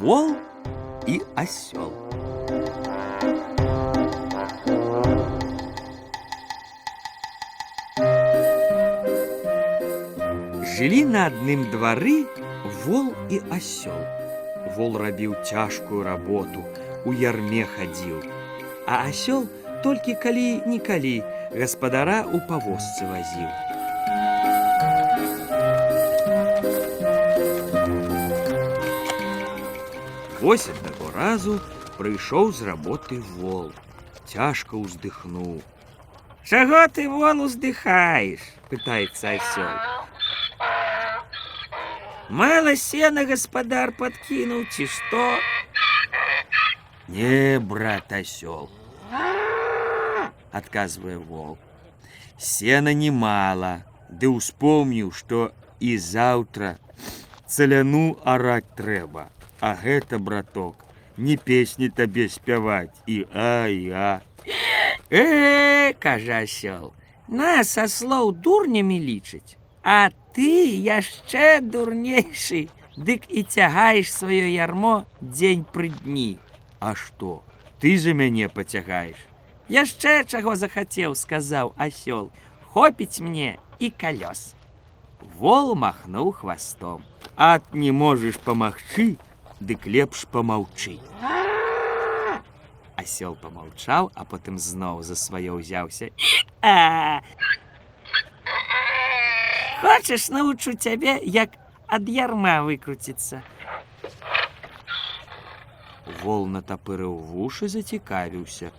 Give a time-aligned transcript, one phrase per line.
[0.00, 0.34] Вол
[1.06, 1.92] и осел.
[10.64, 12.24] Жылі на адным двары
[12.86, 14.00] вол і асёл.
[14.76, 16.64] Вол рабіў цяжкую работу,
[17.04, 18.24] у ярме хадзіў,
[18.88, 19.44] а асёл
[19.84, 21.20] толькі калі-нікалі
[21.52, 23.69] гаспадара ў павозцы вазіў.
[30.40, 31.60] Вось аднаго разу
[31.96, 33.72] прыйшоў з работы вол.
[34.26, 35.62] Цяжка ўздыхнуў.
[36.44, 38.40] Чаго ты вол уздыхаеш?
[38.70, 39.74] пытаецца асёл.
[42.28, 45.38] Мало сена гаспадар подкинул, ці што?
[47.06, 48.68] Не, брат осел,
[50.50, 51.56] отказывая вол.
[52.38, 56.78] Сена немало, да успомнил, что и завтра
[57.46, 59.30] целяну орать трэба.
[59.60, 60.84] А гэта, браток,
[61.16, 64.20] не песни табе спяваць і а і а.
[65.10, 66.92] Э, кажа асёл,
[67.28, 75.88] нас аслоў дурнямі лічыць, а ты яшчэ дурнейшы, дык і цягаеш сваё ярмо дзень пры
[75.88, 76.38] дні.
[76.80, 77.42] А што?
[77.80, 79.16] Ты за мяне пацягаеш.
[79.68, 82.30] Яшчэ чаго захацеў, сказаў асёл.
[82.72, 84.54] Хопіць мне і калёс.
[85.38, 87.04] Вол махнуў хвастом.
[87.36, 89.18] Ат не можаш памагчы,
[89.60, 90.98] дык лепш помаўчы.
[92.96, 96.10] Асёл помаўчаў, а потым зноў за сваё ўзяўся.
[96.62, 97.20] А!
[99.80, 101.54] Хочаш научу цябе, як
[101.86, 103.42] ад ярма выкруціцца.
[106.22, 108.72] Вол натапырыў вушы, зацікавіўся.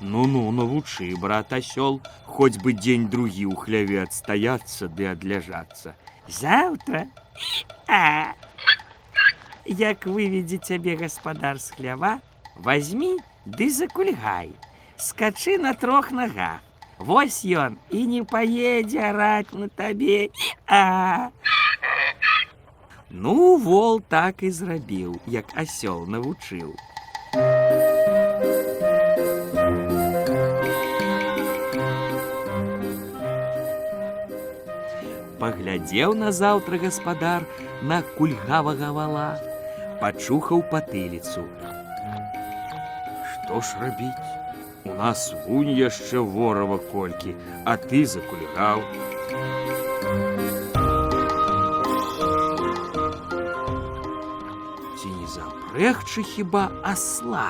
[0.00, 5.92] Ну-ну, навучы, брат асёл, хоць бы дзень другі ў хляве адстаяцца ды адляжацца.
[6.27, 7.07] Заўтра?
[7.87, 8.33] А!
[9.65, 12.19] Як выведзе цябе гаспадар з хлява,
[12.57, 14.53] возьмі ды закульгай.
[14.97, 16.61] Скачы на трох нагах.
[16.97, 20.29] Вось ён і не паедзе араць на табе.
[20.67, 21.29] А!
[23.09, 26.71] Ну, вол так і зрабіў, як асёл навучыў.
[35.45, 37.43] Паглядзеў на заўтра гаспадар
[37.89, 39.25] на кульгавага вала,
[39.99, 41.43] пачухаў патыліцу.
[43.33, 44.31] Што ж рабіць?
[44.89, 48.81] У нас вунь яшчэ ворава колькі, а ты закульгаў.
[54.97, 57.47] Ці не запрэгчы хіба асла?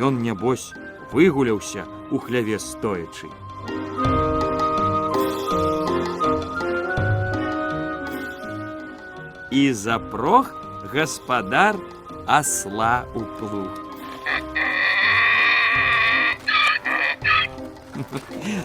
[0.00, 0.70] Ён, нябось,
[1.12, 3.28] выгуляўся у хляве стоячы.
[9.54, 10.50] І запрог
[10.92, 11.76] гаспадар
[12.26, 13.70] асла у плуг.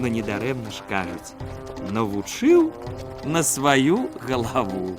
[0.00, 1.36] Ну недарэмна ж кажуць,
[1.92, 2.72] навучыў
[3.28, 4.96] на сваю галаву.